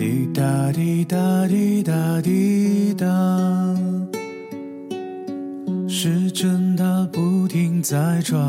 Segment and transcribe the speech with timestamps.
[0.00, 3.06] 滴答滴答滴答滴答，
[5.86, 8.40] 时针它不停在转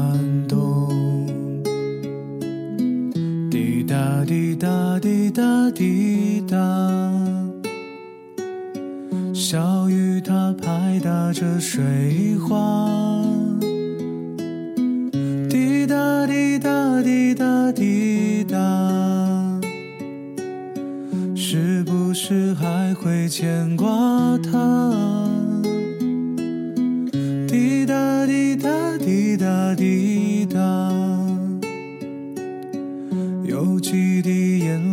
[0.48, 0.88] 动。
[3.52, 6.56] 滴答滴答滴答滴答，
[9.34, 12.88] 小雨它拍打着水花。
[15.50, 18.58] 滴答滴答滴答滴答，
[21.54, 23.86] 是不是还会牵挂
[24.38, 24.96] 他？
[27.46, 30.58] 滴答滴答滴答滴答，
[33.44, 34.91] 有几滴眼泪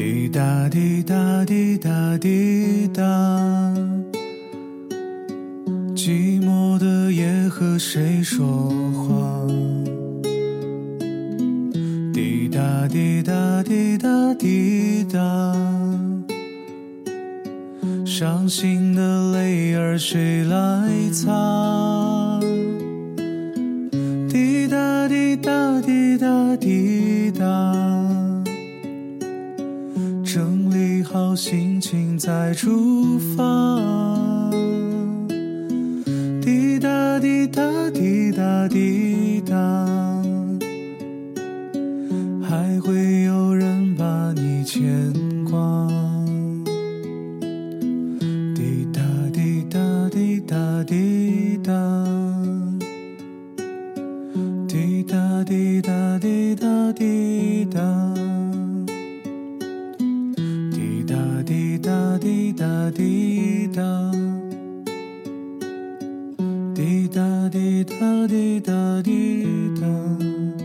[0.00, 3.02] 滴答滴答滴答滴答，
[5.94, 9.46] 寂寞的夜和谁说话？
[12.14, 15.18] 滴答滴答滴答滴答，
[18.06, 22.40] 伤心的泪儿谁来擦？
[24.30, 27.79] 滴答滴答滴答滴答。
[31.36, 34.50] 心情再出发。
[36.42, 39.56] 滴答滴答滴答滴答，
[42.42, 45.12] 还会有人把你牵
[45.44, 45.88] 挂。
[48.54, 49.00] 滴答
[49.32, 49.78] 滴答
[50.10, 51.72] 滴答滴答，
[54.66, 57.00] 滴答滴答滴答滴答。
[57.00, 58.29] 滴答
[61.50, 63.82] 滴答滴答滴答，
[66.72, 69.44] 滴答滴答滴答滴
[69.80, 70.59] 答。